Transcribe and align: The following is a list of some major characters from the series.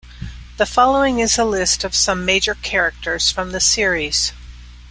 The 0.57 0.65
following 0.65 1.19
is 1.19 1.37
a 1.37 1.45
list 1.45 1.83
of 1.83 1.93
some 1.93 2.25
major 2.25 2.55
characters 2.55 3.29
from 3.31 3.51
the 3.51 3.59
series. 3.59 4.33